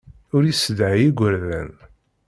[0.35, 1.69] Ur yessedhay igerdan.